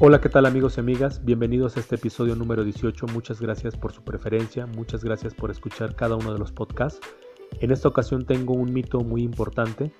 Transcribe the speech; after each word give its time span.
Hola, 0.00 0.20
¿qué 0.20 0.28
tal 0.28 0.44
amigos 0.44 0.76
y 0.76 0.80
amigas? 0.80 1.24
Bienvenidos 1.24 1.76
a 1.76 1.80
este 1.80 1.94
episodio 1.94 2.34
número 2.34 2.64
18. 2.64 3.06
Muchas 3.12 3.40
gracias 3.40 3.76
por 3.76 3.92
su 3.92 4.02
preferencia, 4.02 4.66
muchas 4.66 5.04
gracias 5.04 5.34
por 5.34 5.52
escuchar 5.52 5.94
cada 5.94 6.16
uno 6.16 6.32
de 6.32 6.38
los 6.40 6.50
podcasts. 6.50 7.00
En 7.60 7.70
esta 7.70 7.86
ocasión 7.86 8.26
tengo 8.26 8.54
un 8.54 8.72
mito 8.72 9.02
muy 9.02 9.22
importante 9.22 9.92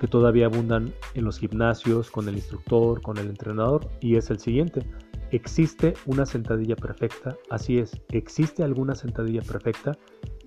que 0.00 0.06
todavía 0.06 0.46
abundan 0.46 0.94
en 1.14 1.24
los 1.24 1.40
gimnasios, 1.40 2.12
con 2.12 2.28
el 2.28 2.36
instructor, 2.36 3.02
con 3.02 3.18
el 3.18 3.26
entrenador, 3.26 3.90
y 4.00 4.14
es 4.14 4.30
el 4.30 4.38
siguiente. 4.38 4.86
¿Existe 5.32 5.94
una 6.06 6.26
sentadilla 6.26 6.76
perfecta? 6.76 7.36
Así 7.50 7.78
es, 7.78 8.00
¿existe 8.10 8.62
alguna 8.62 8.94
sentadilla 8.94 9.42
perfecta? 9.42 9.98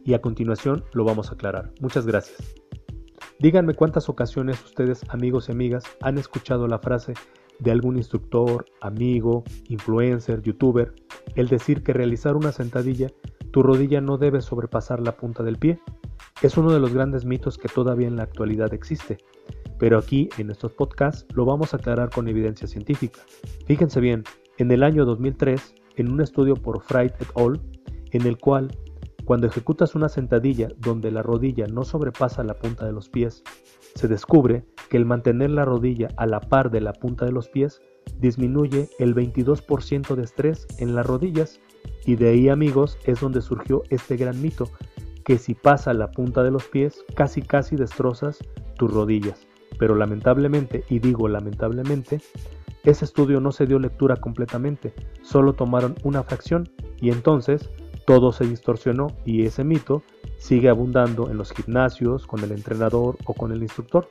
Y 0.06 0.14
a 0.14 0.22
continuación 0.22 0.86
lo 0.94 1.04
vamos 1.04 1.30
a 1.30 1.34
aclarar. 1.34 1.74
Muchas 1.82 2.08
gracias. 2.08 2.56
Díganme 3.40 3.74
cuántas 3.74 4.08
ocasiones 4.08 4.64
ustedes, 4.64 5.04
amigos 5.10 5.50
y 5.50 5.52
amigas, 5.52 5.84
han 6.02 6.18
escuchado 6.18 6.68
la 6.70 6.80
frase 6.80 7.14
de 7.60 7.72
algún 7.72 7.98
instructor, 7.98 8.66
amigo, 8.82 9.44
influencer, 9.70 10.42
youtuber, 10.42 10.94
el 11.36 11.48
decir 11.48 11.84
que 11.84 11.94
realizar 11.94 12.36
una 12.36 12.52
sentadilla, 12.52 13.10
tu 13.52 13.64
rodilla 13.64 14.02
no 14.02 14.18
debe 14.18 14.42
sobrepasar 14.42 15.00
la 15.00 15.16
punta 15.16 15.44
del 15.44 15.58
pie. 15.58 15.80
Es 16.42 16.58
uno 16.58 16.72
de 16.72 16.80
los 16.80 16.94
grandes 16.94 17.26
mitos 17.26 17.58
que 17.58 17.70
todavía 17.70 18.08
en 18.08 18.16
la 18.16 18.24
actualidad 18.24 18.74
existe, 18.74 19.18
pero 19.78 19.98
aquí 19.98 20.30
en 20.38 20.50
estos 20.50 20.72
podcasts 20.74 21.26
lo 21.36 21.46
vamos 21.46 21.74
a 21.74 21.78
aclarar 21.78 22.10
con 22.10 22.28
evidencia 22.28 22.68
científica. 22.68 23.22
Fíjense 23.66 24.00
bien, 24.00 24.24
en 24.58 24.72
el 24.72 24.84
año 24.84 25.06
2003, 25.06 25.76
en 25.96 26.12
un 26.12 26.22
estudio 26.22 26.56
por 26.56 26.82
Fried 26.82 27.12
et 27.20 27.28
al., 27.36 27.62
en 28.12 28.28
el 28.28 28.38
cual 28.38 28.76
cuando 29.26 29.48
ejecutas 29.48 29.96
una 29.96 30.10
sentadilla 30.10 30.70
donde 30.78 31.12
la 31.12 31.24
rodilla 31.24 31.68
no 31.68 31.84
sobrepasa 31.84 32.44
la 32.44 32.56
punta 32.56 32.86
de 32.86 32.92
los 32.92 33.10
pies, 33.10 33.44
se 33.96 34.08
descubre 34.08 34.66
que 34.90 34.98
el 34.98 35.06
mantener 35.06 35.52
la 35.52 35.66
rodilla 35.66 36.10
a 36.18 36.26
la 36.26 36.42
par 36.42 36.72
de 36.72 36.82
la 36.82 36.94
punta 36.94 37.26
de 37.26 37.32
los 37.32 37.48
pies 37.48 37.82
disminuye 38.20 38.90
el 39.00 39.16
22% 39.16 40.16
de 40.16 40.24
estrés 40.24 40.68
en 40.80 40.96
las 40.96 41.06
rodillas 41.06 41.60
y 42.06 42.16
de 42.16 42.30
ahí 42.30 42.50
amigos 42.50 42.98
es 43.06 43.22
donde 43.22 43.42
surgió 43.42 43.84
este 43.90 44.18
gran 44.18 44.42
mito, 44.42 44.70
que 45.24 45.38
si 45.38 45.54
pasa 45.54 45.94
la 45.94 46.12
punta 46.12 46.44
de 46.44 46.52
los 46.52 46.66
pies 46.66 47.06
casi 47.16 47.42
casi 47.42 47.76
destrozas 47.76 48.40
tus 48.78 48.94
rodillas. 48.94 49.48
Pero 49.80 49.96
lamentablemente, 49.96 50.84
y 50.90 51.00
digo 51.00 51.28
lamentablemente, 51.28 52.22
ese 52.84 53.06
estudio 53.06 53.40
no 53.40 53.52
se 53.54 53.66
dio 53.66 53.80
lectura 53.80 54.18
completamente, 54.18 54.94
solo 55.22 55.54
tomaron 55.54 55.96
una 56.04 56.24
fracción 56.24 56.70
y 57.00 57.12
entonces 57.12 57.70
todo 58.06 58.32
se 58.32 58.46
distorsionó 58.46 59.08
y 59.26 59.46
ese 59.46 59.64
mito 59.64 60.04
sigue 60.38 60.70
abundando 60.70 61.30
en 61.30 61.38
los 61.38 61.52
gimnasios, 61.52 62.28
con 62.28 62.44
el 62.44 62.52
entrenador 62.52 63.18
o 63.26 63.34
con 63.34 63.52
el 63.52 63.62
instructor. 63.62 64.10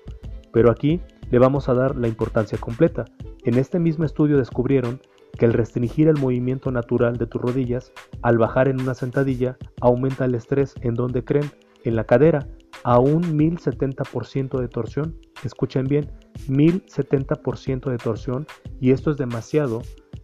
Pero 0.53 0.71
aquí 0.71 1.01
le 1.31 1.39
vamos 1.39 1.69
a 1.69 1.75
dar 1.75 1.97
la 1.97 2.09
importancia 2.09 2.59
completa. 2.59 3.05
En 3.45 3.59
este 3.59 3.79
mismo 3.79 4.05
estudio 4.05 4.37
descubrieron 4.37 5.01
que 5.39 5.47
el 5.47 5.53
restringir 5.53 6.09
el 6.09 6.19
movimiento 6.19 6.71
natural 6.71 7.17
de 7.17 7.27
tus 7.27 7.41
rodillas 7.41 7.93
al 8.23 8.39
bajar 8.39 8.69
en 8.69 8.81
una 8.81 8.95
sentadilla 8.95 9.57
aumenta 9.81 10.27
el 10.27 10.35
estrés 10.35 10.75
en 10.83 10.95
donde 10.95 11.25
creen, 11.25 11.51
en 11.85 11.97
la 11.97 12.05
cadera, 12.05 12.47
a 12.85 12.99
un 12.99 13.23
1070% 13.39 14.61
de 14.61 14.69
torsión. 14.69 15.17
Escuchen 15.45 15.87
bien, 15.87 16.11
1070% 16.49 17.91
de 17.91 17.99
torsión 17.99 18.47
y 18.81 18.93
esto 18.93 19.11
es 19.11 19.17
demasiado 19.17 19.83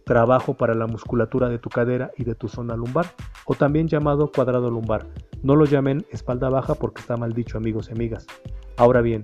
trabajo 0.09 0.55
para 0.55 0.73
la 0.73 0.87
musculatura 0.87 1.49
de 1.49 1.59
tu 1.59 1.69
cadera 1.69 2.09
y 2.17 2.23
de 2.23 2.33
tu 2.33 2.47
zona 2.47 2.75
lumbar, 2.75 3.05
o 3.45 3.53
también 3.53 3.87
llamado 3.87 4.31
cuadrado 4.31 4.71
lumbar. 4.71 5.05
No 5.43 5.55
lo 5.55 5.65
llamen 5.65 6.03
espalda 6.09 6.49
baja 6.49 6.73
porque 6.73 7.01
está 7.01 7.15
mal 7.15 7.33
dicho 7.33 7.59
amigos 7.59 7.89
y 7.89 7.91
amigas. 7.91 8.25
Ahora 8.75 9.01
bien, 9.01 9.23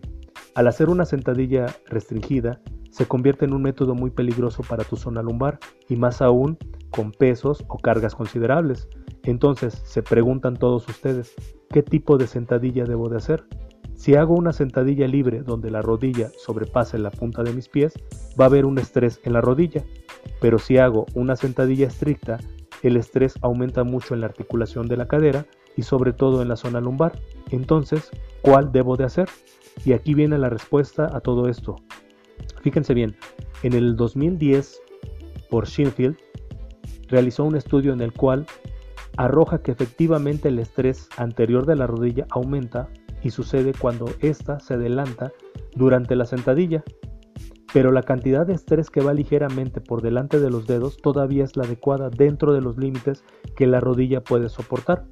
al 0.53 0.67
hacer 0.67 0.89
una 0.89 1.05
sentadilla 1.05 1.65
restringida, 1.87 2.61
se 2.91 3.07
convierte 3.07 3.45
en 3.45 3.55
un 3.55 3.63
método 3.63 3.95
muy 3.95 4.11
peligroso 4.11 4.61
para 4.61 4.83
tu 4.83 4.95
zona 4.95 5.23
lumbar 5.23 5.57
y 5.89 5.95
más 5.95 6.21
aún 6.21 6.55
con 6.91 7.11
pesos 7.11 7.65
o 7.67 7.79
cargas 7.79 8.13
considerables. 8.13 8.87
Entonces, 9.23 9.81
se 9.85 10.03
preguntan 10.03 10.55
todos 10.55 10.87
ustedes, 10.87 11.33
¿qué 11.71 11.81
tipo 11.81 12.19
de 12.19 12.27
sentadilla 12.27 12.83
debo 12.83 13.09
de 13.09 13.17
hacer? 13.17 13.43
Si 13.95 14.13
hago 14.13 14.35
una 14.35 14.53
sentadilla 14.53 15.07
libre 15.07 15.41
donde 15.41 15.71
la 15.71 15.81
rodilla 15.81 16.29
sobrepase 16.37 16.99
la 16.99 17.09
punta 17.09 17.41
de 17.41 17.53
mis 17.53 17.69
pies, 17.69 17.95
va 18.39 18.45
a 18.45 18.49
haber 18.49 18.67
un 18.67 18.77
estrés 18.77 19.19
en 19.23 19.33
la 19.33 19.41
rodilla 19.41 19.83
pero 20.39 20.59
si 20.59 20.77
hago 20.77 21.05
una 21.13 21.35
sentadilla 21.35 21.87
estricta, 21.87 22.39
el 22.83 22.97
estrés 22.97 23.35
aumenta 23.41 23.83
mucho 23.83 24.13
en 24.13 24.21
la 24.21 24.27
articulación 24.27 24.87
de 24.87 24.97
la 24.97 25.07
cadera 25.07 25.45
y 25.75 25.83
sobre 25.83 26.13
todo 26.13 26.41
en 26.41 26.49
la 26.49 26.55
zona 26.55 26.81
lumbar. 26.81 27.19
Entonces, 27.51 28.09
¿cuál 28.41 28.71
debo 28.71 28.95
de 28.97 29.05
hacer? 29.05 29.29
Y 29.83 29.93
aquí 29.93 30.13
viene 30.13 30.37
la 30.37 30.49
respuesta 30.49 31.09
a 31.15 31.19
todo 31.19 31.49
esto. 31.49 31.75
Fíjense 32.61 32.93
bien, 32.93 33.15
en 33.63 33.73
el 33.73 33.95
2010, 33.95 34.81
por 35.49 35.67
Shinfield, 35.67 36.17
realizó 37.07 37.43
un 37.43 37.55
estudio 37.55 37.93
en 37.93 38.01
el 38.01 38.13
cual 38.13 38.45
arroja 39.17 39.61
que 39.61 39.71
efectivamente 39.71 40.49
el 40.49 40.59
estrés 40.59 41.09
anterior 41.17 41.65
de 41.65 41.75
la 41.75 41.87
rodilla 41.87 42.25
aumenta 42.31 42.89
y 43.23 43.31
sucede 43.31 43.73
cuando 43.73 44.05
ésta 44.21 44.59
se 44.59 44.75
adelanta 44.75 45.31
durante 45.75 46.15
la 46.15 46.25
sentadilla 46.25 46.83
pero 47.75 47.91
la 47.91 48.03
cantidad 48.03 48.47
de 48.47 48.53
estrés 48.53 48.89
que 48.89 49.01
va 49.01 49.13
ligeramente 49.13 49.81
por 49.81 50.01
delante 50.01 50.39
de 50.39 50.49
los 50.49 50.65
dedos 50.65 50.95
todavía 50.95 51.43
es 51.43 51.57
la 51.57 51.65
adecuada 51.65 52.09
dentro 52.09 52.53
de 52.53 52.61
los 52.61 52.77
límites 52.77 53.25
que 53.57 53.67
la 53.67 53.81
rodilla 53.81 54.23
puede 54.23 54.47
soportar. 54.47 55.03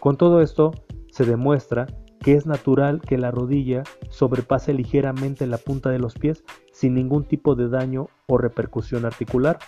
Con 0.00 0.16
todo 0.16 0.40
esto, 0.40 0.72
se 1.12 1.26
demuestra 1.26 1.86
que 2.20 2.32
es 2.32 2.46
natural 2.46 3.02
que 3.02 3.18
la 3.18 3.30
rodilla 3.30 3.82
sobrepase 4.08 4.72
ligeramente 4.72 5.46
la 5.46 5.58
punta 5.58 5.90
de 5.90 5.98
los 5.98 6.14
pies 6.14 6.44
sin 6.72 6.94
ningún 6.94 7.24
tipo 7.24 7.54
de 7.54 7.68
daño 7.68 8.08
o 8.26 8.38
repercusión 8.38 9.04
articular. 9.04 9.58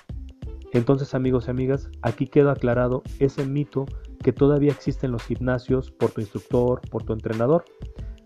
Entonces 0.73 1.13
amigos 1.13 1.47
y 1.47 1.51
amigas, 1.51 1.91
aquí 2.01 2.27
queda 2.27 2.53
aclarado 2.53 3.03
ese 3.19 3.45
mito 3.45 3.85
que 4.25 4.33
todavía 4.33 4.73
existe 4.73 5.05
en 5.05 5.13
los 5.13 5.25
gimnasios 5.25 5.91
por 5.91 6.13
tu 6.13 6.23
instructor, 6.23 6.81
por 6.91 7.03
tu 7.03 7.13
entrenador. 7.13 7.67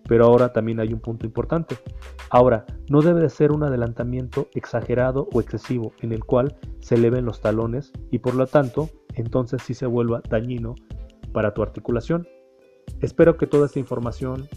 Pero 0.08 0.26
ahora 0.26 0.52
también 0.52 0.80
hay 0.80 0.92
un 0.92 1.00
punto 1.00 1.26
importante. 1.26 1.76
Ahora, 2.30 2.66
no 2.88 3.00
debe 3.00 3.20
de 3.20 3.30
ser 3.30 3.52
un 3.52 3.62
adelantamiento 3.62 4.48
exagerado 4.54 5.28
o 5.32 5.40
excesivo 5.40 5.92
en 6.00 6.12
el 6.12 6.24
cual 6.24 6.56
se 6.80 6.96
eleven 6.96 7.24
los 7.24 7.40
talones 7.40 7.92
y 8.10 8.18
por 8.18 8.34
lo 8.34 8.46
tanto, 8.46 8.90
entonces 9.14 9.62
sí 9.62 9.74
se 9.74 9.86
vuelva 9.86 10.22
dañino 10.28 10.74
para 11.32 11.54
tu 11.54 11.62
articulación. 11.62 12.26
Espero 13.00 13.36
que 13.36 13.46
toda 13.46 13.66
esta 13.66 13.78
información 13.78 14.48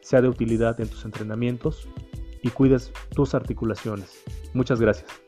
sea 0.00 0.20
de 0.20 0.28
utilidad 0.28 0.80
en 0.80 0.88
tus 0.88 1.04
entrenamientos 1.04 1.88
y 2.42 2.50
cuides 2.50 2.92
tus 3.14 3.34
articulaciones. 3.34 4.22
Muchas 4.54 4.80
gracias. 4.80 5.21